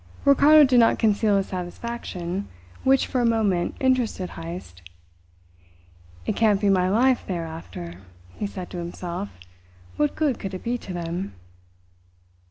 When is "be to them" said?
10.63-11.35